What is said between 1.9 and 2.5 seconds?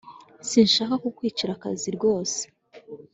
rwose